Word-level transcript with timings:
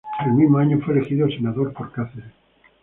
El 0.25 0.31
mismo 0.31 0.57
año 0.57 0.79
fue 0.83 0.95
elegido 0.95 1.29
senador 1.29 1.73
por 1.73 1.91
Cáceres. 1.91 2.33